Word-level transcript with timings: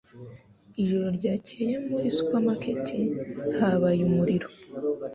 Ijoro 0.81 1.07
ryakeye 1.17 1.75
muri 1.89 2.07
supermarket 2.17 2.87
habaye 3.57 4.01
umuriro 4.09 4.47